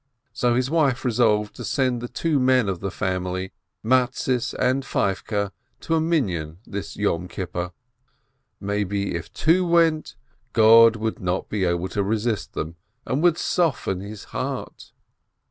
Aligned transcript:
So 0.33 0.55
his 0.55 0.71
wife 0.71 1.05
resolved 1.05 1.55
to 1.57 1.63
send 1.63 2.01
the 2.01 2.07
two 2.07 2.39
men 2.39 2.67
of 2.67 2.79
the 2.79 2.89
family, 2.89 3.51
Mattes 3.83 4.55
and 4.57 4.83
Feivke, 4.83 5.51
to 5.81 5.93
a 5.93 6.01
Minyan 6.01 6.57
this 6.65 6.97
Yom 6.97 7.27
Kippur. 7.27 7.71
Maybe, 8.59 9.13
if 9.13 9.31
two 9.31 9.63
went, 9.63 10.15
God 10.53 10.95
would 10.95 11.19
not 11.19 11.49
be 11.49 11.65
able 11.65 11.89
to 11.89 12.01
resist 12.01 12.53
them, 12.53 12.77
and 13.05 13.21
would 13.21 13.37
soften 13.37 13.99
His 13.99 14.23
heart. 14.33 14.91